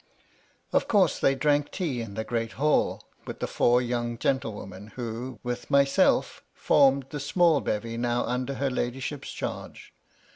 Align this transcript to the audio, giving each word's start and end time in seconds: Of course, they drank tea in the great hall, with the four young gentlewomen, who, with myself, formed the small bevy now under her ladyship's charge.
Of 0.73 0.87
course, 0.87 1.19
they 1.19 1.35
drank 1.35 1.69
tea 1.69 2.01
in 2.01 2.15
the 2.15 2.23
great 2.23 2.53
hall, 2.53 3.03
with 3.27 3.39
the 3.39 3.45
four 3.45 3.83
young 3.83 4.17
gentlewomen, 4.17 4.93
who, 4.95 5.39
with 5.43 5.69
myself, 5.69 6.41
formed 6.55 7.05
the 7.11 7.19
small 7.19 7.61
bevy 7.61 7.97
now 7.97 8.23
under 8.25 8.55
her 8.55 8.71
ladyship's 8.71 9.29
charge. 9.31 9.93